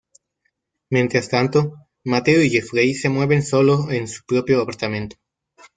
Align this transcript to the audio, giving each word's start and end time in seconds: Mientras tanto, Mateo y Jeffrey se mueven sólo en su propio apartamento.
Mientras 0.89 1.29
tanto, 1.29 1.73
Mateo 2.05 2.41
y 2.41 2.49
Jeffrey 2.49 2.95
se 2.95 3.09
mueven 3.09 3.43
sólo 3.43 3.91
en 3.91 4.07
su 4.07 4.23
propio 4.25 4.59
apartamento. 4.59 5.17